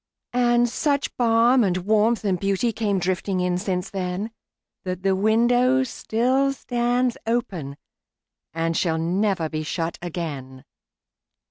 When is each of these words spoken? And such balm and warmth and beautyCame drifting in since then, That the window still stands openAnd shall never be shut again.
And 0.33 0.67
such 0.67 1.15
balm 1.15 1.63
and 1.63 1.77
warmth 1.77 2.25
and 2.25 2.41
beautyCame 2.41 2.99
drifting 2.99 3.39
in 3.39 3.59
since 3.59 3.91
then, 3.91 4.31
That 4.83 5.03
the 5.03 5.15
window 5.15 5.83
still 5.83 6.53
stands 6.53 7.17
openAnd 7.27 7.75
shall 8.73 8.97
never 8.97 9.47
be 9.47 9.61
shut 9.61 9.99
again. 10.01 10.65